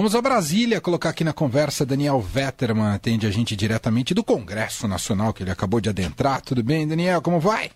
Vamos 0.00 0.14
a 0.14 0.22
Brasília 0.22 0.80
colocar 0.80 1.10
aqui 1.10 1.22
na 1.22 1.34
conversa 1.34 1.84
Daniel 1.84 2.22
Vetterman, 2.22 2.94
atende 2.94 3.26
a 3.26 3.30
gente 3.30 3.54
diretamente 3.54 4.14
do 4.14 4.24
Congresso 4.24 4.88
Nacional 4.88 5.34
que 5.34 5.42
ele 5.42 5.50
acabou 5.50 5.78
de 5.78 5.90
adentrar. 5.90 6.40
Tudo 6.40 6.64
bem, 6.64 6.88
Daniel? 6.88 7.20
Como 7.20 7.38
vai? 7.38 7.70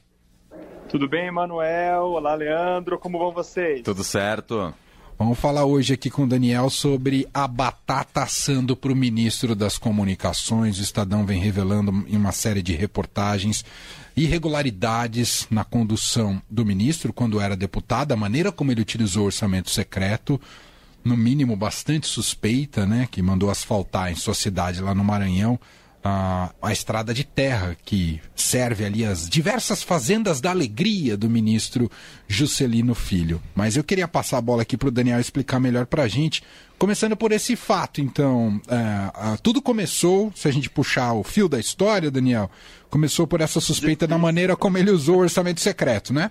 Tudo 0.88 1.06
bem, 1.06 1.30
Manuel? 1.30 2.04
Olá, 2.04 2.34
Leandro. 2.34 2.98
Como 2.98 3.18
vão 3.18 3.30
vocês? 3.30 3.82
Tudo 3.82 4.02
certo. 4.02 4.72
Vamos 5.18 5.38
falar 5.38 5.66
hoje 5.66 5.92
aqui 5.92 6.08
com 6.08 6.22
o 6.24 6.26
Daniel 6.26 6.70
sobre 6.70 7.28
a 7.34 7.46
batata 7.46 8.22
assando 8.22 8.74
para 8.74 8.90
o 8.90 8.96
ministro 8.96 9.54
das 9.54 9.76
Comunicações. 9.76 10.78
O 10.78 10.82
Estadão 10.82 11.26
vem 11.26 11.38
revelando 11.38 12.06
em 12.08 12.16
uma 12.16 12.32
série 12.32 12.62
de 12.62 12.72
reportagens 12.72 13.66
irregularidades 14.16 15.46
na 15.50 15.62
condução 15.62 16.40
do 16.48 16.64
ministro 16.64 17.12
quando 17.12 17.38
era 17.38 17.54
deputado, 17.54 18.12
a 18.12 18.16
maneira 18.16 18.50
como 18.50 18.72
ele 18.72 18.80
utilizou 18.80 19.24
o 19.24 19.26
orçamento 19.26 19.68
secreto, 19.68 20.40
no 21.04 21.16
mínimo 21.16 21.54
bastante 21.54 22.06
suspeita, 22.06 22.86
né, 22.86 23.06
que 23.10 23.20
mandou 23.20 23.50
asfaltar 23.50 24.10
em 24.10 24.14
sua 24.14 24.34
cidade 24.34 24.80
lá 24.80 24.94
no 24.94 25.04
Maranhão 25.04 25.58
a, 26.04 26.50
a 26.60 26.70
estrada 26.70 27.14
de 27.14 27.24
terra 27.24 27.74
que 27.82 28.20
serve 28.36 28.84
ali 28.84 29.06
as 29.06 29.26
diversas 29.26 29.82
fazendas 29.82 30.38
da 30.38 30.50
alegria 30.50 31.16
do 31.16 31.30
ministro 31.30 31.90
Juscelino 32.28 32.94
Filho. 32.94 33.42
Mas 33.54 33.74
eu 33.74 33.82
queria 33.82 34.06
passar 34.06 34.36
a 34.36 34.42
bola 34.42 34.62
aqui 34.62 34.76
para 34.76 34.88
o 34.88 34.92
Daniel 34.92 35.18
explicar 35.18 35.58
melhor 35.58 35.86
para 35.86 36.02
a 36.02 36.08
gente, 36.08 36.42
começando 36.78 37.16
por 37.16 37.32
esse 37.32 37.56
fato. 37.56 38.02
Então, 38.02 38.60
é, 38.68 39.38
tudo 39.42 39.62
começou, 39.62 40.30
se 40.36 40.46
a 40.46 40.52
gente 40.52 40.68
puxar 40.68 41.14
o 41.14 41.24
fio 41.24 41.48
da 41.48 41.58
história, 41.58 42.10
Daniel, 42.10 42.50
começou 42.90 43.26
por 43.26 43.40
essa 43.40 43.58
suspeita 43.58 44.06
da 44.06 44.18
maneira 44.18 44.54
como 44.54 44.76
ele 44.76 44.90
usou 44.90 45.16
o 45.16 45.20
orçamento 45.20 45.62
secreto, 45.62 46.12
né? 46.12 46.30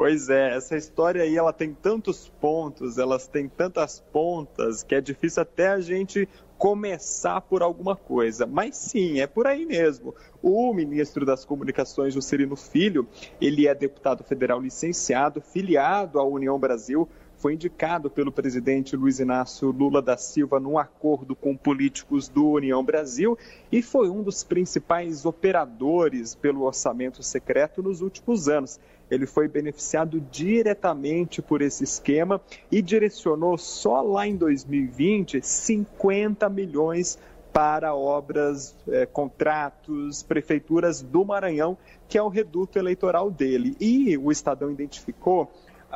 Pois 0.00 0.30
é, 0.30 0.56
essa 0.56 0.78
história 0.78 1.22
aí 1.22 1.36
ela 1.36 1.52
tem 1.52 1.74
tantos 1.74 2.26
pontos, 2.40 2.96
elas 2.96 3.26
têm 3.26 3.50
tantas 3.50 4.00
pontas 4.10 4.82
que 4.82 4.94
é 4.94 5.00
difícil 5.02 5.42
até 5.42 5.68
a 5.68 5.78
gente 5.78 6.26
começar 6.56 7.42
por 7.42 7.62
alguma 7.62 7.94
coisa. 7.94 8.46
Mas 8.46 8.78
sim, 8.78 9.20
é 9.20 9.26
por 9.26 9.46
aí 9.46 9.66
mesmo. 9.66 10.14
O 10.42 10.72
ministro 10.72 11.26
das 11.26 11.44
Comunicações, 11.44 12.14
Juscelino 12.14 12.56
Filho, 12.56 13.06
ele 13.38 13.68
é 13.68 13.74
deputado 13.74 14.24
federal 14.24 14.58
licenciado, 14.58 15.38
filiado 15.42 16.18
à 16.18 16.24
União 16.24 16.58
Brasil, 16.58 17.06
foi 17.40 17.54
indicado 17.54 18.10
pelo 18.10 18.30
presidente 18.30 18.94
Luiz 18.94 19.18
Inácio 19.18 19.70
Lula 19.70 20.02
da 20.02 20.16
Silva 20.16 20.60
num 20.60 20.78
acordo 20.78 21.34
com 21.34 21.56
políticos 21.56 22.28
do 22.28 22.50
União 22.50 22.84
Brasil 22.84 23.36
e 23.72 23.80
foi 23.82 24.10
um 24.10 24.22
dos 24.22 24.44
principais 24.44 25.24
operadores 25.24 26.34
pelo 26.34 26.64
orçamento 26.64 27.22
secreto 27.22 27.82
nos 27.82 28.02
últimos 28.02 28.46
anos. 28.46 28.78
Ele 29.10 29.26
foi 29.26 29.48
beneficiado 29.48 30.20
diretamente 30.30 31.42
por 31.42 31.62
esse 31.62 31.84
esquema 31.84 32.40
e 32.70 32.80
direcionou 32.80 33.58
só 33.58 34.00
lá 34.00 34.26
em 34.26 34.36
2020 34.36 35.40
50 35.42 36.48
milhões 36.48 37.18
para 37.52 37.94
obras, 37.94 38.76
eh, 38.88 39.06
contratos, 39.06 40.22
prefeituras 40.22 41.02
do 41.02 41.24
Maranhão, 41.24 41.76
que 42.08 42.16
é 42.16 42.22
o 42.22 42.28
reduto 42.28 42.78
eleitoral 42.78 43.30
dele. 43.30 43.76
E 43.80 44.16
o 44.16 44.30
Estadão 44.30 44.70
identificou 44.70 45.50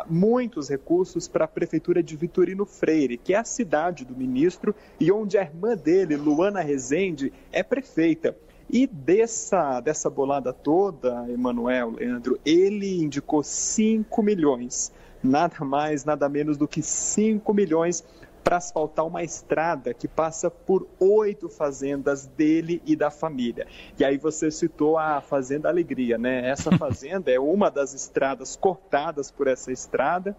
muitos 0.08 0.68
recursos 0.68 1.28
para 1.28 1.44
a 1.44 1.48
prefeitura 1.48 2.02
de 2.02 2.16
Vitorino 2.16 2.66
Freire, 2.66 3.16
que 3.16 3.34
é 3.34 3.38
a 3.38 3.44
cidade 3.44 4.04
do 4.04 4.16
ministro 4.16 4.74
e 4.98 5.12
onde 5.12 5.38
a 5.38 5.42
irmã 5.42 5.76
dele, 5.76 6.16
Luana 6.16 6.60
Rezende, 6.60 7.32
é 7.52 7.62
prefeita. 7.62 8.36
E 8.70 8.86
dessa, 8.86 9.80
dessa 9.80 10.08
bolada 10.08 10.52
toda, 10.52 11.26
Emanuel, 11.28 11.90
Leandro, 11.90 12.38
ele 12.44 13.02
indicou 13.02 13.42
5 13.42 14.22
milhões, 14.22 14.92
nada 15.22 15.64
mais, 15.64 16.04
nada 16.04 16.28
menos 16.28 16.56
do 16.56 16.66
que 16.66 16.82
5 16.82 17.52
milhões 17.54 18.04
para 18.44 18.58
asfaltar 18.58 19.06
uma 19.06 19.22
estrada 19.22 19.94
que 19.94 20.06
passa 20.06 20.50
por 20.50 20.86
oito 21.00 21.48
fazendas 21.48 22.26
dele 22.26 22.82
e 22.84 22.94
da 22.94 23.10
família. 23.10 23.66
E 23.98 24.04
aí 24.04 24.18
você 24.18 24.50
citou 24.50 24.98
a 24.98 25.22
Fazenda 25.22 25.70
Alegria, 25.70 26.18
né? 26.18 26.46
Essa 26.46 26.70
fazenda 26.76 27.32
é 27.32 27.40
uma 27.40 27.70
das 27.70 27.94
estradas 27.94 28.54
cortadas 28.54 29.30
por 29.30 29.46
essa 29.46 29.72
estrada 29.72 30.36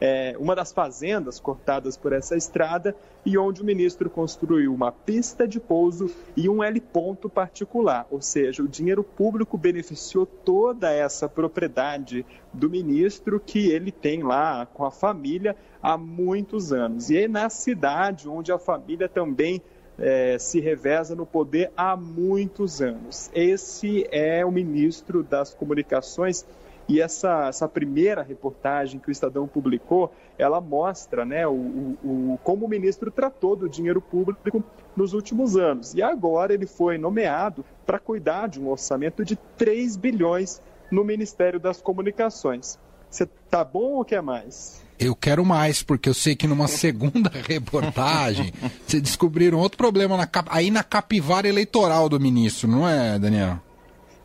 é, 0.00 0.36
uma 0.38 0.54
das 0.54 0.72
fazendas 0.72 1.40
cortadas 1.40 1.96
por 1.96 2.12
essa 2.12 2.36
estrada 2.36 2.94
e 3.24 3.36
onde 3.36 3.62
o 3.62 3.64
ministro 3.64 4.08
construiu 4.08 4.72
uma 4.72 4.92
pista 4.92 5.46
de 5.46 5.58
pouso 5.58 6.10
e 6.36 6.48
um 6.48 6.62
heliponto 6.62 7.28
particular, 7.28 8.06
ou 8.10 8.22
seja, 8.22 8.62
o 8.62 8.68
dinheiro 8.68 9.02
público 9.02 9.58
beneficiou 9.58 10.24
toda 10.24 10.90
essa 10.90 11.28
propriedade 11.28 12.24
do 12.52 12.70
ministro 12.70 13.40
que 13.40 13.70
ele 13.70 13.90
tem 13.90 14.22
lá 14.22 14.66
com 14.66 14.84
a 14.84 14.90
família 14.90 15.56
há 15.82 15.98
muitos 15.98 16.72
anos. 16.72 17.10
E 17.10 17.18
é 17.18 17.28
na 17.28 17.50
cidade 17.50 18.28
onde 18.28 18.52
a 18.52 18.58
família 18.58 19.08
também 19.08 19.60
é, 19.98 20.38
se 20.38 20.60
reveza 20.60 21.14
no 21.14 21.26
poder 21.26 21.72
há 21.76 21.96
muitos 21.96 22.80
anos. 22.80 23.30
Esse 23.34 24.06
é 24.12 24.44
o 24.44 24.52
ministro 24.52 25.24
das 25.24 25.52
Comunicações 25.52 26.46
e 26.88 27.02
essa, 27.02 27.48
essa 27.48 27.68
primeira 27.68 28.22
reportagem 28.22 28.98
que 28.98 29.10
o 29.10 29.12
Estadão 29.12 29.46
publicou, 29.46 30.10
ela 30.38 30.58
mostra 30.58 31.24
né, 31.24 31.46
o, 31.46 31.52
o, 31.52 32.38
como 32.42 32.64
o 32.64 32.68
ministro 32.68 33.10
tratou 33.10 33.54
do 33.54 33.68
dinheiro 33.68 34.00
público 34.00 34.64
nos 34.96 35.12
últimos 35.12 35.54
anos. 35.54 35.92
E 35.92 36.02
agora 36.02 36.54
ele 36.54 36.66
foi 36.66 36.96
nomeado 36.96 37.62
para 37.84 37.98
cuidar 37.98 38.48
de 38.48 38.58
um 38.58 38.68
orçamento 38.70 39.22
de 39.22 39.36
3 39.58 39.96
bilhões 39.96 40.62
no 40.90 41.04
Ministério 41.04 41.60
das 41.60 41.82
Comunicações. 41.82 42.78
Você 43.10 43.26
tá 43.50 43.62
bom 43.62 43.94
ou 43.94 44.04
quer 44.04 44.22
mais? 44.22 44.82
Eu 44.98 45.14
quero 45.14 45.44
mais, 45.44 45.82
porque 45.82 46.08
eu 46.08 46.14
sei 46.14 46.34
que 46.34 46.46
numa 46.46 46.68
segunda 46.68 47.30
reportagem 47.46 48.52
vocês 48.86 49.02
descobriram 49.02 49.58
outro 49.58 49.76
problema 49.76 50.16
na, 50.16 50.28
aí 50.48 50.70
na 50.70 50.82
capivara 50.82 51.46
eleitoral 51.46 52.08
do 52.08 52.18
ministro, 52.18 52.66
não 52.68 52.88
é, 52.88 53.18
Daniel? 53.18 53.60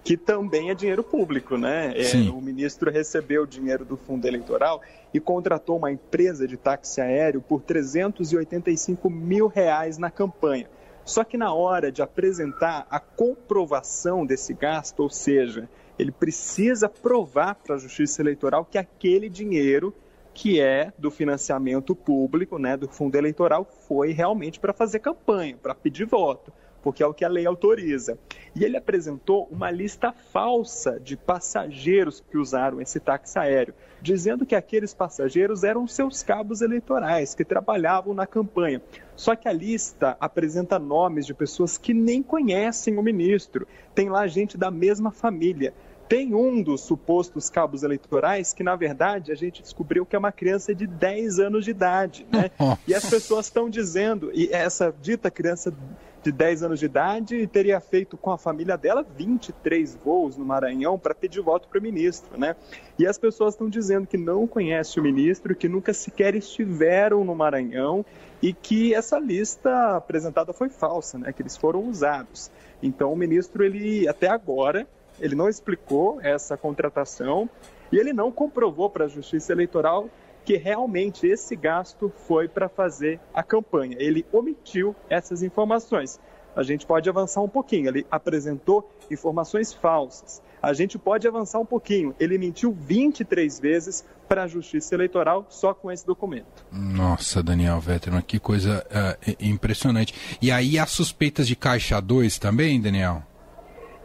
Que 0.03 0.17
também 0.17 0.69
é 0.69 0.75
dinheiro 0.75 1.01
público, 1.01 1.57
né? 1.57 1.93
É, 1.95 2.29
o 2.29 2.41
ministro 2.41 2.91
recebeu 2.91 3.45
dinheiro 3.45 3.85
do 3.85 3.95
fundo 3.95 4.27
eleitoral 4.27 4.81
e 5.13 5.19
contratou 5.19 5.77
uma 5.77 5.91
empresa 5.91 6.45
de 6.45 6.57
táxi 6.57 6.99
aéreo 6.99 7.41
por 7.41 7.61
385 7.61 9.09
mil 9.09 9.47
reais 9.47 9.97
na 9.97 10.11
campanha. 10.11 10.69
Só 11.05 11.23
que 11.23 11.37
na 11.37 11.53
hora 11.53 11.91
de 11.91 12.01
apresentar 12.01 12.85
a 12.89 12.99
comprovação 12.99 14.25
desse 14.25 14.53
gasto, 14.53 15.01
ou 15.01 15.09
seja, 15.09 15.69
ele 15.97 16.11
precisa 16.11 16.89
provar 16.89 17.55
para 17.55 17.75
a 17.75 17.77
Justiça 17.77 18.21
Eleitoral 18.21 18.65
que 18.65 18.77
aquele 18.77 19.29
dinheiro 19.29 19.93
que 20.33 20.59
é 20.59 20.91
do 20.97 21.11
financiamento 21.11 21.95
público, 21.95 22.57
né, 22.57 22.75
do 22.75 22.87
fundo 22.87 23.15
eleitoral, 23.15 23.69
foi 23.87 24.11
realmente 24.11 24.59
para 24.59 24.73
fazer 24.73 24.99
campanha, 24.99 25.55
para 25.61 25.75
pedir 25.75 26.05
voto 26.05 26.51
porque 26.83 27.01
é 27.01 27.07
o 27.07 27.13
que 27.13 27.23
a 27.23 27.29
lei 27.29 27.47
autoriza. 27.47 28.17
E 28.53 28.63
ele 28.63 28.77
apresentou 28.77 29.47
uma 29.49 29.71
lista 29.71 30.11
falsa 30.11 30.99
de 30.99 31.15
passageiros 31.15 32.21
que 32.29 32.37
usaram 32.37 32.81
esse 32.81 32.99
táxi 32.99 33.39
aéreo, 33.39 33.73
dizendo 34.01 34.45
que 34.45 34.53
aqueles 34.53 34.93
passageiros 34.93 35.63
eram 35.63 35.87
seus 35.87 36.21
cabos 36.21 36.61
eleitorais, 36.61 37.33
que 37.33 37.45
trabalhavam 37.45 38.13
na 38.13 38.27
campanha. 38.27 38.81
Só 39.15 39.35
que 39.35 39.47
a 39.47 39.53
lista 39.53 40.17
apresenta 40.19 40.77
nomes 40.77 41.25
de 41.25 41.33
pessoas 41.33 41.77
que 41.77 41.93
nem 41.93 42.21
conhecem 42.21 42.97
o 42.97 43.01
ministro. 43.01 43.65
Tem 43.95 44.09
lá 44.09 44.27
gente 44.27 44.57
da 44.57 44.69
mesma 44.69 45.11
família. 45.11 45.73
Tem 46.07 46.35
um 46.35 46.61
dos 46.61 46.81
supostos 46.81 47.49
cabos 47.49 47.81
eleitorais 47.81 48.53
que, 48.53 48.61
na 48.61 48.75
verdade, 48.75 49.31
a 49.31 49.35
gente 49.35 49.61
descobriu 49.61 50.05
que 50.05 50.15
é 50.15 50.19
uma 50.19 50.31
criança 50.31 50.75
de 50.75 50.85
10 50.85 51.39
anos 51.39 51.65
de 51.65 51.71
idade. 51.71 52.27
Né? 52.31 52.51
E 52.85 52.93
as 52.93 53.09
pessoas 53.09 53.45
estão 53.45 53.69
dizendo, 53.69 54.29
e 54.33 54.49
essa 54.51 54.93
dita 55.01 55.31
criança 55.31 55.73
de 56.23 56.31
10 56.31 56.63
anos 56.63 56.79
de 56.79 56.85
idade 56.85 57.35
e 57.35 57.45
teria 57.45 57.79
feito 57.81 58.15
com 58.15 58.31
a 58.31 58.37
família 58.37 58.77
dela 58.77 59.03
23 59.03 59.95
voos 59.95 60.37
no 60.37 60.45
Maranhão 60.45 60.97
para 60.97 61.13
pedir 61.13 61.41
voto 61.41 61.67
para 61.67 61.77
o 61.77 61.81
ministro, 61.81 62.39
né? 62.39 62.55
E 62.97 63.05
as 63.05 63.17
pessoas 63.17 63.53
estão 63.53 63.69
dizendo 63.69 64.07
que 64.07 64.17
não 64.17 64.47
conhecem 64.47 65.01
o 65.01 65.03
ministro, 65.03 65.53
que 65.53 65.67
nunca 65.67 65.93
sequer 65.93 66.33
estiveram 66.33 67.25
no 67.25 67.35
Maranhão 67.35 68.05
e 68.41 68.53
que 68.53 68.93
essa 68.95 69.19
lista 69.19 69.97
apresentada 69.97 70.53
foi 70.53 70.69
falsa, 70.69 71.17
né? 71.17 71.33
Que 71.33 71.41
eles 71.41 71.57
foram 71.57 71.81
usados. 71.89 72.49
Então 72.81 73.11
o 73.11 73.17
ministro 73.17 73.63
ele 73.63 74.07
até 74.07 74.29
agora 74.29 74.87
ele 75.19 75.35
não 75.35 75.49
explicou 75.49 76.19
essa 76.21 76.55
contratação 76.57 77.49
e 77.91 77.97
ele 77.97 78.13
não 78.13 78.31
comprovou 78.31 78.89
para 78.89 79.05
a 79.05 79.07
Justiça 79.07 79.51
Eleitoral 79.51 80.09
que 80.43 80.57
realmente 80.57 81.25
esse 81.27 81.55
gasto 81.55 82.11
foi 82.27 82.47
para 82.47 82.67
fazer 82.67 83.19
a 83.33 83.41
campanha. 83.41 83.95
Ele 83.99 84.25
omitiu 84.31 84.95
essas 85.09 85.41
informações. 85.41 86.19
A 86.55 86.61
gente 86.61 86.85
pode 86.85 87.09
avançar 87.09 87.41
um 87.41 87.49
pouquinho. 87.49 87.87
Ele 87.87 88.05
apresentou 88.11 88.87
informações 89.09 89.73
falsas. 89.73 90.41
A 90.61 90.71
gente 90.73 90.97
pode 90.97 91.27
avançar 91.27 91.59
um 91.59 91.65
pouquinho. 91.65 92.15
Ele 92.19 92.37
mentiu 92.37 92.71
23 92.71 93.59
vezes 93.59 94.05
para 94.27 94.43
a 94.43 94.47
Justiça 94.47 94.95
Eleitoral 94.95 95.45
só 95.49 95.73
com 95.73 95.91
esse 95.91 96.05
documento. 96.05 96.65
Nossa, 96.71 97.41
Daniel 97.41 97.79
Vetterman, 97.79 98.21
que 98.21 98.39
coisa 98.39 98.85
uh, 98.89 99.35
impressionante. 99.39 100.37
E 100.41 100.51
aí 100.51 100.77
as 100.77 100.91
suspeitas 100.91 101.47
de 101.47 101.55
Caixa 101.55 101.99
2 101.99 102.37
também, 102.37 102.79
Daniel? 102.79 103.23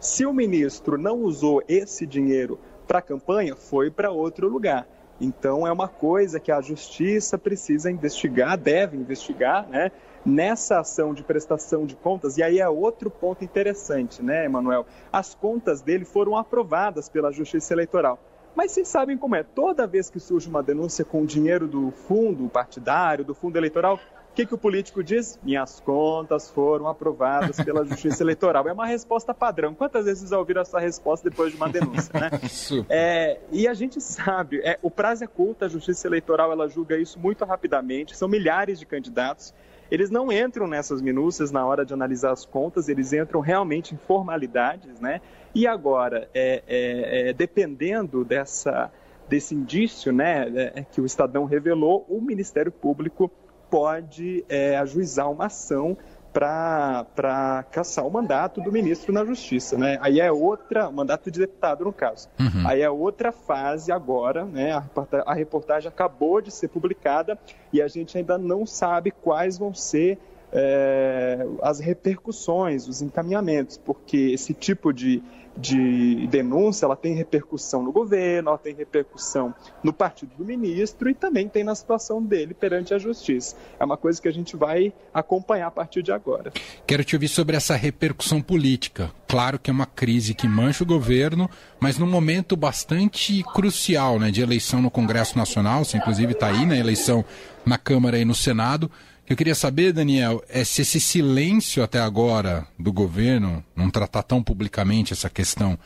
Se 0.00 0.24
o 0.24 0.32
ministro 0.32 0.96
não 0.96 1.22
usou 1.22 1.62
esse 1.68 2.06
dinheiro 2.06 2.58
para 2.86 3.00
a 3.00 3.02
campanha, 3.02 3.54
foi 3.54 3.90
para 3.90 4.10
outro 4.10 4.48
lugar 4.48 4.86
Então 5.20 5.66
é 5.66 5.72
uma 5.72 5.88
coisa 5.88 6.38
que 6.38 6.52
a 6.52 6.60
justiça 6.60 7.36
precisa 7.36 7.90
investigar, 7.90 8.56
deve 8.56 8.96
investigar, 8.96 9.66
né? 9.68 9.90
Nessa 10.24 10.80
ação 10.80 11.14
de 11.14 11.22
prestação 11.22 11.86
de 11.86 11.96
contas, 11.96 12.36
e 12.36 12.42
aí 12.42 12.60
é 12.60 12.68
outro 12.68 13.10
ponto 13.10 13.44
interessante, 13.44 14.22
né, 14.22 14.44
Emanuel? 14.44 14.84
As 15.12 15.34
contas 15.34 15.80
dele 15.80 16.04
foram 16.04 16.36
aprovadas 16.36 17.08
pela 17.08 17.32
Justiça 17.32 17.72
Eleitoral. 17.72 18.18
Mas 18.54 18.72
vocês 18.72 18.88
sabem 18.88 19.16
como 19.16 19.36
é, 19.36 19.42
toda 19.42 19.86
vez 19.86 20.10
que 20.10 20.18
surge 20.18 20.48
uma 20.48 20.62
denúncia 20.62 21.04
com 21.04 21.24
dinheiro 21.24 21.68
do 21.68 21.92
fundo 21.92 22.48
partidário, 22.48 23.24
do 23.24 23.34
fundo 23.34 23.56
eleitoral, 23.56 24.00
que, 24.38 24.46
que 24.46 24.54
o 24.54 24.58
político 24.58 25.02
diz? 25.02 25.36
Minhas 25.42 25.80
contas 25.80 26.48
foram 26.48 26.86
aprovadas 26.86 27.56
pela 27.56 27.82
Justiça 27.86 28.22
Eleitoral. 28.22 28.68
É 28.68 28.72
uma 28.72 28.86
resposta 28.86 29.34
padrão. 29.34 29.74
Quantas 29.74 30.04
vezes 30.04 30.30
já 30.30 30.38
ouviram 30.38 30.62
essa 30.62 30.78
resposta 30.78 31.28
depois 31.28 31.50
de 31.50 31.56
uma 31.56 31.68
denúncia? 31.68 32.12
Né? 32.14 32.30
é, 32.88 33.40
e 33.50 33.66
a 33.66 33.74
gente 33.74 34.00
sabe, 34.00 34.60
é, 34.60 34.78
o 34.80 34.92
prazo 34.92 35.24
é 35.24 35.26
curto, 35.26 35.64
a 35.64 35.68
Justiça 35.68 36.06
Eleitoral 36.06 36.52
ela 36.52 36.68
julga 36.68 36.96
isso 36.96 37.18
muito 37.18 37.44
rapidamente, 37.44 38.16
são 38.16 38.28
milhares 38.28 38.78
de 38.78 38.86
candidatos. 38.86 39.52
Eles 39.90 40.08
não 40.08 40.30
entram 40.30 40.68
nessas 40.68 41.02
minúcias 41.02 41.50
na 41.50 41.66
hora 41.66 41.84
de 41.84 41.92
analisar 41.92 42.30
as 42.30 42.46
contas, 42.46 42.88
eles 42.88 43.12
entram 43.12 43.40
realmente 43.40 43.92
em 43.92 43.98
formalidades, 43.98 45.00
né? 45.00 45.20
E 45.52 45.66
agora, 45.66 46.28
é, 46.32 46.62
é, 46.68 47.30
é 47.30 47.32
dependendo 47.32 48.24
dessa, 48.24 48.92
desse 49.28 49.54
indício, 49.54 50.12
né, 50.12 50.46
é, 50.76 50.82
que 50.84 51.00
o 51.00 51.06
Estadão 51.06 51.44
revelou, 51.44 52.06
o 52.08 52.20
Ministério 52.20 52.70
Público 52.70 53.32
pode 53.70 54.44
é, 54.48 54.76
ajuizar 54.76 55.30
uma 55.30 55.46
ação 55.46 55.96
para 56.32 57.64
caçar 57.72 58.06
o 58.06 58.10
mandato 58.10 58.60
do 58.60 58.70
ministro 58.70 59.12
na 59.12 59.24
Justiça, 59.24 59.76
né? 59.76 59.98
Aí 60.00 60.20
é 60.20 60.30
outra, 60.30 60.90
mandato 60.90 61.30
de 61.30 61.40
deputado 61.40 61.84
no 61.84 61.92
caso. 61.92 62.28
Uhum. 62.38 62.66
Aí 62.66 62.82
é 62.82 62.90
outra 62.90 63.32
fase 63.32 63.90
agora, 63.90 64.44
né? 64.44 64.72
A 64.72 64.82
a 65.26 65.34
reportagem 65.34 65.88
acabou 65.88 66.40
de 66.40 66.50
ser 66.50 66.68
publicada 66.68 67.38
e 67.72 67.80
a 67.82 67.88
gente 67.88 68.16
ainda 68.16 68.38
não 68.38 68.66
sabe 68.66 69.10
quais 69.10 69.58
vão 69.58 69.74
ser 69.74 70.18
é, 70.52 71.46
as 71.62 71.80
repercussões, 71.80 72.88
os 72.88 73.02
encaminhamentos, 73.02 73.76
porque 73.76 74.16
esse 74.16 74.54
tipo 74.54 74.92
de 74.92 75.22
de 75.58 76.28
denúncia, 76.28 76.86
ela 76.86 76.94
tem 76.94 77.14
repercussão 77.14 77.82
no 77.82 77.90
governo, 77.90 78.50
ela 78.50 78.58
tem 78.58 78.74
repercussão 78.74 79.52
no 79.82 79.92
partido 79.92 80.30
do 80.38 80.44
ministro 80.44 81.10
e 81.10 81.14
também 81.14 81.48
tem 81.48 81.64
na 81.64 81.74
situação 81.74 82.22
dele 82.22 82.54
perante 82.54 82.94
a 82.94 82.98
justiça. 82.98 83.56
É 83.78 83.84
uma 83.84 83.96
coisa 83.96 84.22
que 84.22 84.28
a 84.28 84.32
gente 84.32 84.56
vai 84.56 84.92
acompanhar 85.12 85.66
a 85.66 85.70
partir 85.70 86.02
de 86.02 86.12
agora. 86.12 86.52
Quero 86.86 87.02
te 87.02 87.16
ouvir 87.16 87.28
sobre 87.28 87.56
essa 87.56 87.74
repercussão 87.74 88.40
política. 88.40 89.10
Claro 89.26 89.58
que 89.58 89.68
é 89.68 89.72
uma 89.72 89.86
crise 89.86 90.32
que 90.32 90.46
mancha 90.46 90.84
o 90.84 90.86
governo, 90.86 91.50
mas 91.80 91.98
num 91.98 92.06
momento 92.06 92.56
bastante 92.56 93.42
crucial, 93.52 94.20
né, 94.20 94.30
de 94.30 94.40
eleição 94.40 94.80
no 94.80 94.90
Congresso 94.90 95.36
Nacional, 95.36 95.84
você 95.84 95.96
inclusive 95.96 96.32
está 96.32 96.46
aí 96.46 96.60
na 96.60 96.74
né, 96.74 96.78
eleição 96.78 97.24
na 97.66 97.76
Câmara 97.76 98.16
e 98.16 98.24
no 98.24 98.34
Senado. 98.34 98.88
Eu 99.28 99.36
queria 99.36 99.54
saber, 99.54 99.92
Daniel, 99.92 100.42
é 100.48 100.64
se 100.64 100.80
esse 100.80 100.98
silêncio 100.98 101.82
até 101.82 102.00
agora 102.00 102.66
do 102.78 102.90
governo, 102.90 103.62
não 103.76 103.90
tratar 103.90 104.22
tão 104.22 104.42
publicamente 104.42 105.12
essa 105.12 105.28
questão 105.28 105.78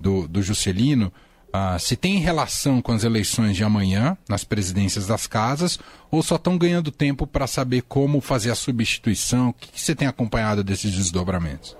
do, 0.00 0.26
do 0.26 0.40
Juscelino, 0.40 1.12
uh, 1.48 1.78
se 1.78 1.94
tem 1.94 2.16
relação 2.16 2.80
com 2.80 2.92
as 2.92 3.04
eleições 3.04 3.54
de 3.54 3.62
amanhã, 3.62 4.16
nas 4.26 4.44
presidências 4.44 5.06
das 5.06 5.26
casas, 5.26 5.78
ou 6.10 6.22
só 6.22 6.36
estão 6.36 6.56
ganhando 6.56 6.90
tempo 6.90 7.26
para 7.26 7.46
saber 7.46 7.82
como 7.82 8.18
fazer 8.22 8.50
a 8.50 8.54
substituição? 8.54 9.50
O 9.50 9.52
que, 9.52 9.72
que 9.72 9.80
você 9.80 9.94
tem 9.94 10.08
acompanhado 10.08 10.64
desses 10.64 10.90
desdobramentos? 10.90 11.76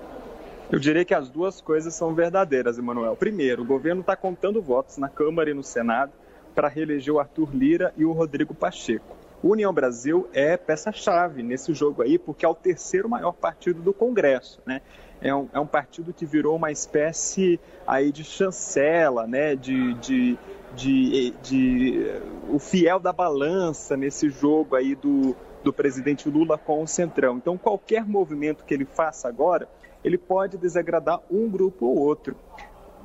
Eu 0.70 0.78
diria 0.78 1.04
que 1.04 1.14
as 1.14 1.30
duas 1.30 1.62
coisas 1.62 1.94
são 1.94 2.14
verdadeiras, 2.14 2.76
Emanuel. 2.76 3.16
Primeiro, 3.16 3.62
o 3.62 3.66
governo 3.66 4.02
está 4.02 4.14
contando 4.16 4.60
votos 4.60 4.98
na 4.98 5.08
Câmara 5.08 5.48
e 5.48 5.54
no 5.54 5.62
Senado 5.62 6.12
para 6.54 6.68
reeleger 6.68 7.14
o 7.14 7.18
Arthur 7.18 7.48
Lira 7.54 7.94
e 7.96 8.04
o 8.04 8.12
Rodrigo 8.12 8.54
Pacheco. 8.54 9.16
União 9.46 9.72
Brasil 9.72 10.28
é 10.32 10.56
peça-chave 10.56 11.42
nesse 11.42 11.72
jogo 11.74 12.02
aí, 12.02 12.18
porque 12.18 12.44
é 12.44 12.48
o 12.48 12.54
terceiro 12.54 13.08
maior 13.08 13.32
partido 13.32 13.80
do 13.82 13.92
Congresso, 13.92 14.60
né? 14.66 14.80
É 15.20 15.34
um, 15.34 15.48
é 15.52 15.58
um 15.58 15.66
partido 15.66 16.12
que 16.12 16.26
virou 16.26 16.56
uma 16.56 16.70
espécie 16.70 17.58
aí 17.86 18.12
de 18.12 18.22
chancela, 18.22 19.26
né? 19.26 19.56
De, 19.56 19.94
de, 19.94 20.38
de, 20.74 21.30
de, 21.42 22.20
o 22.50 22.58
fiel 22.58 22.98
da 22.98 23.12
balança 23.12 23.96
nesse 23.96 24.28
jogo 24.28 24.76
aí 24.76 24.94
do, 24.94 25.34
do 25.64 25.72
presidente 25.72 26.28
Lula 26.28 26.58
com 26.58 26.82
o 26.82 26.86
Centrão. 26.86 27.38
Então, 27.38 27.56
qualquer 27.56 28.06
movimento 28.06 28.64
que 28.64 28.74
ele 28.74 28.84
faça 28.84 29.26
agora, 29.28 29.68
ele 30.04 30.18
pode 30.18 30.58
desagradar 30.58 31.20
um 31.30 31.48
grupo 31.48 31.86
ou 31.86 31.98
outro 31.98 32.36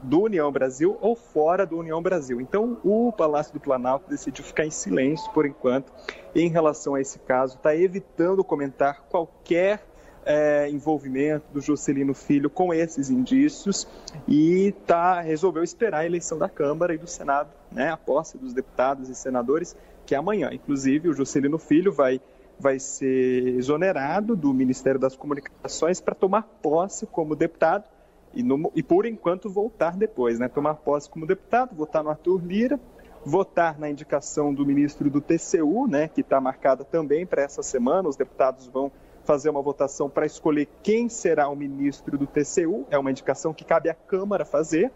do 0.02 0.22
União 0.22 0.52
Brasil 0.52 0.98
ou 1.02 1.16
fora 1.16 1.66
do 1.66 1.78
União 1.78 2.02
Brasil. 2.02 2.42
Então, 2.42 2.78
o 2.84 3.12
Palácio 3.12 3.54
do 3.54 3.60
Planalto 3.60 4.10
decidiu 4.10 4.44
ficar 4.44 4.66
em 4.66 4.72
silêncio 4.72 5.32
por 5.32 5.46
enquanto 5.46 5.92
em 6.34 6.50
relação 6.50 6.96
a 6.96 7.02
esse 7.02 7.20
caso, 7.20 7.58
está 7.58 7.76
evitando 7.76 8.44
comentar 8.44 9.04
qualquer 9.10 9.84
é, 10.26 10.70
envolvimento 10.70 11.46
do 11.52 11.62
Juscelino 11.62 12.14
Filho 12.14 12.50
com 12.50 12.74
esses 12.74 13.10
indícios 13.10 13.88
e 14.28 14.74
tá, 14.86 15.20
resolveu 15.22 15.64
esperar 15.64 16.00
a 16.00 16.06
eleição 16.06 16.38
da 16.38 16.48
Câmara 16.48 16.94
e 16.94 16.98
do 16.98 17.08
Senado, 17.08 17.50
né, 17.72 17.90
a 17.90 17.98
posse 17.98 18.38
dos 18.38 18.54
deputados 18.54 19.10
e 19.10 19.16
senadores, 19.16 19.76
que 20.06 20.16
é 20.16 20.18
amanhã. 20.18 20.50
Inclusive, 20.52 21.10
o 21.10 21.14
Juscelino 21.14 21.58
Filho 21.58 21.92
vai, 21.92 22.22
vai 22.60 22.80
ser 22.80 23.56
exonerado 23.56 24.36
do 24.36 24.54
Ministério 24.54 25.00
das 25.00 25.16
Comunicações 25.16 26.00
para 26.00 26.16
tomar 26.16 26.44
posse 26.62 27.06
como 27.08 27.36
deputado 27.36 27.86
e, 28.34 28.44
no, 28.44 28.72
e 28.76 28.82
por 28.82 29.06
enquanto 29.06 29.50
voltar 29.50 29.96
depois, 29.96 30.40
né? 30.40 30.48
Tomar 30.48 30.76
posse 30.76 31.10
como 31.10 31.26
deputado, 31.26 31.76
votar 31.76 32.04
no 32.04 32.10
Arthur 32.10 32.42
Lira, 32.44 32.80
votar 33.26 33.80
na 33.80 33.90
indicação 33.90 34.54
do 34.54 34.66
ministro 34.66 35.10
do 35.10 35.22
TCU, 35.22 35.88
né? 35.88 36.08
Que 36.08 36.22
está 36.22 36.40
marcada 36.40 36.84
também 36.84 37.26
para 37.26 37.42
essa 37.42 37.62
semana. 37.62 38.08
Os 38.08 38.16
deputados 38.16 38.68
vão 38.68 38.92
fazer 39.24 39.50
uma 39.50 39.62
votação 39.62 40.10
para 40.10 40.26
escolher 40.26 40.68
quem 40.82 41.10
será 41.10 41.50
o 41.50 41.56
ministro 41.56 42.18
do 42.18 42.26
TCU. 42.26 42.86
É 42.90 42.98
uma 42.98 43.12
indicação 43.12 43.54
que 43.54 43.66
cabe 43.66 43.90
à 43.90 43.94
Câmara 43.94 44.46
fazer 44.46 44.92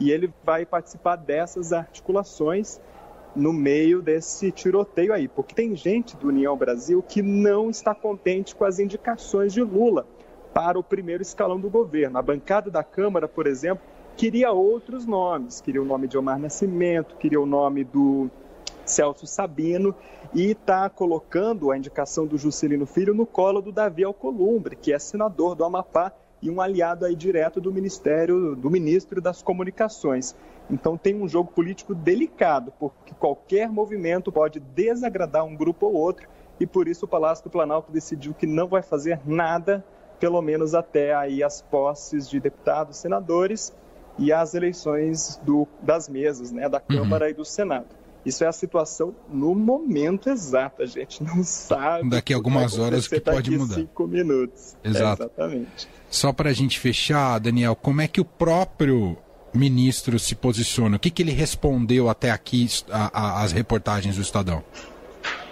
e 0.00 0.10
ele 0.10 0.32
vai 0.44 0.64
participar 0.64 1.16
dessas 1.16 1.72
articulações 1.72 2.80
no 3.36 3.52
meio 3.52 4.00
desse 4.00 4.50
tiroteio 4.50 5.12
aí, 5.12 5.28
porque 5.28 5.54
tem 5.54 5.76
gente 5.76 6.16
do 6.16 6.28
União 6.28 6.56
Brasil 6.56 7.02
que 7.06 7.22
não 7.22 7.68
está 7.68 7.94
contente 7.94 8.54
com 8.54 8.64
as 8.64 8.78
indicações 8.78 9.52
de 9.52 9.62
Lula 9.62 10.06
para 10.58 10.76
o 10.76 10.82
primeiro 10.82 11.22
escalão 11.22 11.60
do 11.60 11.70
governo. 11.70 12.18
A 12.18 12.22
bancada 12.22 12.68
da 12.68 12.82
Câmara, 12.82 13.28
por 13.28 13.46
exemplo, 13.46 13.84
queria 14.16 14.50
outros 14.50 15.06
nomes, 15.06 15.60
queria 15.60 15.80
o 15.80 15.84
nome 15.84 16.08
de 16.08 16.18
Omar 16.18 16.36
Nascimento, 16.36 17.14
queria 17.14 17.40
o 17.40 17.46
nome 17.46 17.84
do 17.84 18.28
Celso 18.84 19.24
Sabino 19.24 19.94
e 20.34 20.50
está 20.50 20.90
colocando 20.90 21.70
a 21.70 21.78
indicação 21.78 22.26
do 22.26 22.36
Juscelino 22.36 22.86
Filho 22.86 23.14
no 23.14 23.24
colo 23.24 23.62
do 23.62 23.70
Davi 23.70 24.02
Alcolumbre, 24.02 24.74
que 24.74 24.92
é 24.92 24.98
senador 24.98 25.54
do 25.54 25.62
Amapá 25.62 26.12
e 26.42 26.50
um 26.50 26.60
aliado 26.60 27.04
aí 27.04 27.14
direto 27.14 27.60
do 27.60 27.72
Ministério, 27.72 28.56
do 28.56 28.68
Ministro 28.68 29.20
das 29.20 29.40
Comunicações. 29.40 30.34
Então 30.68 30.98
tem 30.98 31.14
um 31.14 31.28
jogo 31.28 31.52
político 31.52 31.94
delicado, 31.94 32.72
porque 32.80 33.14
qualquer 33.14 33.68
movimento 33.68 34.32
pode 34.32 34.58
desagradar 34.58 35.44
um 35.44 35.54
grupo 35.54 35.86
ou 35.86 35.94
outro, 35.94 36.26
e 36.58 36.66
por 36.66 36.88
isso 36.88 37.04
o 37.04 37.08
Palácio 37.08 37.44
do 37.44 37.50
Planalto 37.50 37.92
decidiu 37.92 38.34
que 38.34 38.44
não 38.44 38.66
vai 38.66 38.82
fazer 38.82 39.20
nada 39.24 39.84
pelo 40.18 40.40
menos 40.42 40.74
até 40.74 41.14
aí 41.14 41.42
as 41.42 41.62
posses 41.62 42.28
de 42.28 42.40
deputados, 42.40 42.96
senadores 42.96 43.72
e 44.18 44.32
as 44.32 44.54
eleições 44.54 45.40
do, 45.42 45.66
das 45.80 46.08
mesas, 46.08 46.50
né, 46.50 46.68
da 46.68 46.80
Câmara 46.80 47.26
uhum. 47.26 47.30
e 47.30 47.34
do 47.34 47.44
Senado. 47.44 47.86
Isso 48.26 48.44
é 48.44 48.46
a 48.46 48.52
situação 48.52 49.14
no 49.32 49.54
momento 49.54 50.28
exato. 50.28 50.82
A 50.82 50.86
gente 50.86 51.22
não 51.22 51.42
sabe. 51.44 52.10
Daqui 52.10 52.34
a 52.34 52.36
algumas 52.36 52.78
horas 52.78 53.06
que 53.06 53.20
pode 53.20 53.50
mudar. 53.56 53.76
Cinco 53.76 54.06
minutos. 54.06 54.76
Exato. 54.84 55.22
É, 55.22 55.26
exatamente. 55.26 55.88
Só 56.10 56.32
para 56.32 56.50
a 56.50 56.52
gente 56.52 56.78
fechar, 56.78 57.38
Daniel, 57.38 57.76
como 57.76 58.00
é 58.00 58.08
que 58.08 58.20
o 58.20 58.24
próprio 58.24 59.16
ministro 59.54 60.18
se 60.18 60.34
posiciona? 60.34 60.96
O 60.96 60.98
que, 60.98 61.10
que 61.10 61.22
ele 61.22 61.32
respondeu 61.32 62.08
até 62.08 62.30
aqui 62.30 62.66
às 62.90 63.52
reportagens 63.52 64.16
do 64.16 64.22
Estadão? 64.22 64.62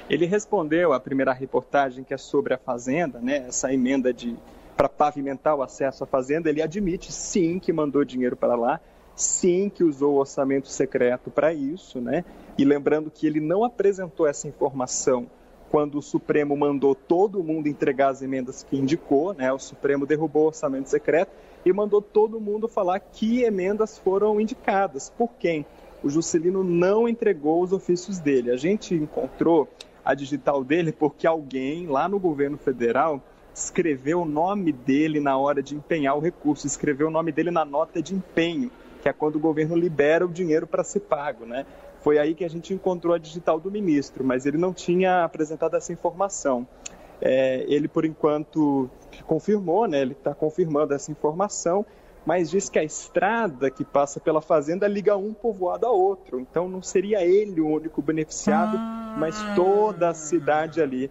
Ele 0.08 0.26
respondeu 0.26 0.92
à 0.92 1.00
primeira 1.00 1.32
reportagem, 1.32 2.04
que 2.04 2.14
é 2.14 2.18
sobre 2.18 2.54
a 2.54 2.58
Fazenda, 2.58 3.18
né, 3.20 3.46
essa 3.48 3.72
emenda 3.72 4.12
de 4.12 4.36
para 4.76 4.88
pavimentar 4.88 5.56
o 5.56 5.62
acesso 5.62 6.04
à 6.04 6.06
fazenda, 6.06 6.50
ele 6.50 6.60
admite 6.60 7.10
sim 7.10 7.58
que 7.58 7.72
mandou 7.72 8.04
dinheiro 8.04 8.36
para 8.36 8.54
lá, 8.54 8.80
sim 9.14 9.70
que 9.70 9.82
usou 9.82 10.14
o 10.14 10.18
orçamento 10.18 10.68
secreto 10.68 11.30
para 11.30 11.54
isso, 11.54 12.00
né? 12.00 12.24
E 12.58 12.64
lembrando 12.64 13.10
que 13.10 13.26
ele 13.26 13.40
não 13.40 13.64
apresentou 13.64 14.26
essa 14.26 14.46
informação 14.46 15.26
quando 15.70 15.98
o 15.98 16.02
Supremo 16.02 16.56
mandou 16.56 16.94
todo 16.94 17.42
mundo 17.42 17.68
entregar 17.68 18.10
as 18.10 18.22
emendas 18.22 18.62
que 18.62 18.76
indicou, 18.76 19.32
né? 19.32 19.52
O 19.52 19.58
Supremo 19.58 20.06
derrubou 20.06 20.44
o 20.44 20.46
orçamento 20.48 20.88
secreto 20.88 21.32
e 21.64 21.72
mandou 21.72 22.00
todo 22.00 22.40
mundo 22.40 22.68
falar 22.68 23.00
que 23.00 23.42
emendas 23.42 23.98
foram 23.98 24.40
indicadas. 24.40 25.10
Por 25.10 25.30
quem? 25.38 25.66
O 26.02 26.10
Juscelino 26.10 26.62
não 26.62 27.08
entregou 27.08 27.62
os 27.62 27.72
ofícios 27.72 28.18
dele. 28.18 28.50
A 28.50 28.56
gente 28.56 28.94
encontrou 28.94 29.68
a 30.04 30.14
digital 30.14 30.62
dele 30.62 30.92
porque 30.92 31.26
alguém 31.26 31.86
lá 31.86 32.08
no 32.08 32.20
governo 32.20 32.56
federal 32.56 33.20
escreveu 33.56 34.20
o 34.20 34.24
nome 34.26 34.70
dele 34.70 35.18
na 35.18 35.38
hora 35.38 35.62
de 35.62 35.74
empenhar 35.74 36.14
o 36.14 36.20
recurso, 36.20 36.66
escreveu 36.66 37.08
o 37.08 37.10
nome 37.10 37.32
dele 37.32 37.50
na 37.50 37.64
nota 37.64 38.02
de 38.02 38.14
empenho, 38.14 38.70
que 39.00 39.08
é 39.08 39.14
quando 39.14 39.36
o 39.36 39.40
governo 39.40 39.74
libera 39.74 40.26
o 40.26 40.28
dinheiro 40.28 40.66
para 40.66 40.84
ser 40.84 41.00
pago, 41.00 41.46
né? 41.46 41.64
Foi 42.02 42.18
aí 42.18 42.34
que 42.34 42.44
a 42.44 42.50
gente 42.50 42.74
encontrou 42.74 43.14
a 43.14 43.18
digital 43.18 43.58
do 43.58 43.70
ministro, 43.70 44.22
mas 44.22 44.44
ele 44.44 44.58
não 44.58 44.74
tinha 44.74 45.24
apresentado 45.24 45.74
essa 45.74 45.90
informação. 45.90 46.68
É, 47.18 47.64
ele, 47.66 47.88
por 47.88 48.04
enquanto, 48.04 48.90
confirmou, 49.26 49.88
né, 49.88 50.02
ele 50.02 50.12
está 50.12 50.34
confirmando 50.34 50.92
essa 50.92 51.10
informação, 51.10 51.84
mas 52.26 52.50
diz 52.50 52.68
que 52.68 52.78
a 52.78 52.84
estrada 52.84 53.70
que 53.70 53.84
passa 53.84 54.20
pela 54.20 54.42
fazenda 54.42 54.86
liga 54.86 55.16
um 55.16 55.32
povoado 55.32 55.86
a 55.86 55.90
outro. 55.90 56.38
Então 56.38 56.68
não 56.68 56.82
seria 56.82 57.24
ele 57.24 57.60
o 57.62 57.68
único 57.68 58.02
beneficiado, 58.02 58.76
ah. 58.76 59.16
mas 59.16 59.34
toda 59.54 60.10
a 60.10 60.14
cidade 60.14 60.82
ali. 60.82 61.10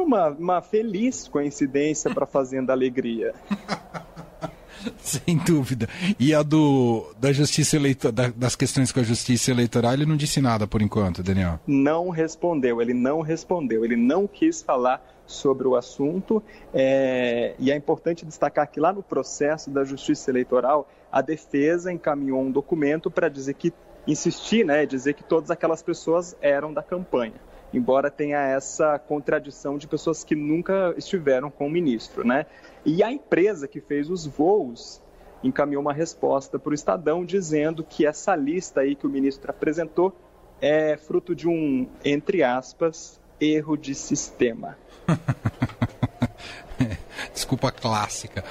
Uma, 0.00 0.28
uma 0.28 0.62
feliz 0.62 1.28
coincidência 1.28 2.12
para 2.12 2.26
Fazenda 2.26 2.72
Alegria. 2.72 3.34
Sem 4.98 5.36
dúvida. 5.36 5.88
E 6.18 6.34
a 6.34 6.42
do 6.42 7.12
da 7.18 7.32
justiça 7.32 7.76
eleitoral, 7.76 8.12
da, 8.12 8.28
das 8.28 8.56
questões 8.56 8.90
com 8.90 9.00
a 9.00 9.02
justiça 9.02 9.50
eleitoral, 9.50 9.92
ele 9.92 10.06
não 10.06 10.16
disse 10.16 10.40
nada 10.40 10.66
por 10.66 10.80
enquanto, 10.80 11.22
Daniel. 11.22 11.60
Não 11.66 12.08
respondeu, 12.08 12.80
ele 12.80 12.94
não 12.94 13.20
respondeu, 13.20 13.84
ele 13.84 13.96
não 13.96 14.26
quis 14.26 14.62
falar 14.62 15.04
sobre 15.26 15.68
o 15.68 15.76
assunto. 15.76 16.42
É, 16.72 17.54
e 17.58 17.70
é 17.70 17.76
importante 17.76 18.24
destacar 18.24 18.70
que 18.70 18.80
lá 18.80 18.92
no 18.92 19.02
processo 19.02 19.70
da 19.70 19.84
justiça 19.84 20.30
eleitoral, 20.30 20.88
a 21.12 21.20
defesa 21.20 21.92
encaminhou 21.92 22.40
um 22.40 22.50
documento 22.50 23.10
para 23.10 23.28
dizer 23.28 23.54
que 23.54 23.72
insistir, 24.06 24.64
né, 24.64 24.86
dizer 24.86 25.12
que 25.12 25.22
todas 25.22 25.50
aquelas 25.50 25.82
pessoas 25.82 26.34
eram 26.40 26.72
da 26.72 26.82
campanha 26.82 27.49
embora 27.72 28.10
tenha 28.10 28.40
essa 28.40 28.98
contradição 28.98 29.78
de 29.78 29.86
pessoas 29.86 30.24
que 30.24 30.34
nunca 30.34 30.94
estiveram 30.96 31.50
com 31.50 31.66
o 31.66 31.70
ministro, 31.70 32.26
né? 32.26 32.46
E 32.84 33.02
a 33.02 33.12
empresa 33.12 33.68
que 33.68 33.80
fez 33.80 34.10
os 34.10 34.26
voos 34.26 35.02
encaminhou 35.42 35.82
uma 35.82 35.92
resposta 35.92 36.58
para 36.58 36.70
o 36.70 36.74
Estadão 36.74 37.24
dizendo 37.24 37.84
que 37.84 38.06
essa 38.06 38.34
lista 38.36 38.80
aí 38.80 38.94
que 38.94 39.06
o 39.06 39.10
ministro 39.10 39.50
apresentou 39.50 40.14
é 40.60 40.96
fruto 40.96 41.34
de 41.34 41.48
um, 41.48 41.88
entre 42.04 42.42
aspas, 42.42 43.20
erro 43.40 43.76
de 43.76 43.94
sistema. 43.94 44.76
Desculpa 47.32 47.70
clássica. 47.70 48.44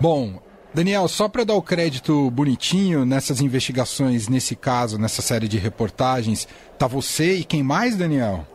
Bom, 0.00 0.40
Daniel, 0.72 1.08
só 1.08 1.28
para 1.28 1.44
dar 1.44 1.54
o 1.54 1.62
crédito 1.62 2.30
bonitinho 2.30 3.04
nessas 3.04 3.40
investigações, 3.40 4.28
nesse 4.28 4.54
caso, 4.54 4.98
nessa 4.98 5.22
série 5.22 5.48
de 5.48 5.58
reportagens, 5.58 6.46
tá 6.78 6.86
você 6.86 7.34
e 7.34 7.44
quem 7.44 7.62
mais, 7.62 7.96
Daniel? 7.96 8.46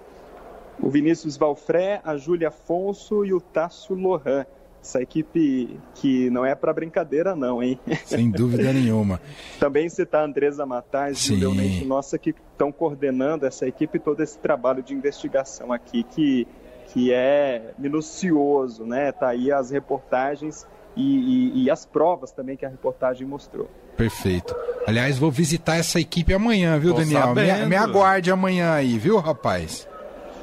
O 0.80 0.90
Vinícius 0.90 1.38
Valfré, 1.38 2.02
a 2.04 2.18
Júlia 2.18 2.50
Afonso 2.50 3.26
e 3.26 3.34
o 3.34 3.40
Tasso 3.40 3.94
Lohan. 3.94 4.46
Essa 4.82 5.02
equipe 5.02 5.80
que 5.96 6.30
não 6.30 6.46
é 6.46 6.54
para 6.56 6.74
brincadeira, 6.74 7.34
não, 7.34 7.64
hein? 7.64 7.80
Sem 8.06 8.30
dúvida 8.30 8.74
nenhuma. 8.74 9.22
Também 9.58 9.88
citar 9.88 10.22
a 10.22 10.26
Andresa 10.26 10.66
Matais 10.66 11.26
e 11.30 11.34
o 11.34 11.40
Leonete 11.40 11.86
Nossa, 11.86 12.18
que 12.18 12.36
estão 12.52 12.70
coordenando 12.70 13.46
essa 13.46 13.66
equipe 13.66 13.98
todo 13.98 14.22
esse 14.22 14.38
trabalho 14.38 14.84
de 14.84 14.94
investigação 14.94 15.72
aqui, 15.72 16.04
que, 16.04 16.46
que 16.88 17.14
é 17.14 17.74
minucioso, 17.80 18.86
né? 18.86 19.14
Tá 19.14 19.30
aí 19.30 19.54
as 19.54 19.72
reportagens 19.72 20.68
e, 20.98 21.02
e, 21.02 21.64
e 21.64 21.72
as 21.72 21.86
provas 21.86 22.32
também 22.32 22.58
que 22.58 22.66
a 22.66 22.70
reportagem 22.70 23.26
mostrou. 23.26 23.70
Perfeito. 23.96 24.54
Aliás, 24.86 25.18
vou 25.18 25.32
visitar 25.32 25.78
essa 25.78 25.98
equipe 25.98 26.34
amanhã, 26.34 26.78
viu, 26.78 26.94
Tô 26.94 27.00
Daniel? 27.00 27.34
Me, 27.34 27.68
me 27.68 27.76
aguarde 27.78 28.32
amanhã 28.32 28.74
aí, 28.74 28.98
viu, 28.98 29.18
rapaz? 29.18 29.88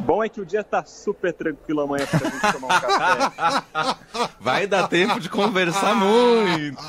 Bom 0.01 0.25
é 0.25 0.29
que 0.29 0.41
o 0.41 0.47
dia 0.47 0.65
tá 0.65 0.85
super 0.85 1.33
tranquilo 1.33 1.81
amanhã 1.83 2.07
pra 2.07 2.19
gente 2.19 2.53
tomar 2.53 2.77
um 2.77 2.81
café. 2.81 3.97
Vai 4.41 4.67
dar 4.67 4.89
tempo 4.89 5.21
de 5.21 5.29
conversar 5.29 5.95
muito. 5.95 6.83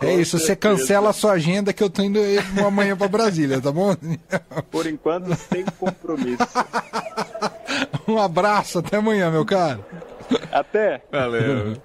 é 0.00 0.14
isso, 0.14 0.38
você 0.38 0.56
cancela 0.56 1.10
a 1.10 1.12
sua 1.12 1.32
agenda 1.32 1.72
que 1.72 1.82
eu 1.82 1.90
tô 1.90 2.02
indo 2.02 2.18
amanhã 2.64 2.96
pra 2.96 3.08
Brasília, 3.08 3.60
tá 3.60 3.70
bom? 3.70 3.94
Por 4.70 4.86
enquanto, 4.86 5.34
sem 5.34 5.64
compromisso. 5.78 6.46
Um 8.06 8.18
abraço, 8.18 8.78
até 8.78 8.96
amanhã, 8.96 9.30
meu 9.30 9.44
caro. 9.44 9.84
Até. 10.50 11.02
Valeu. 11.10 11.76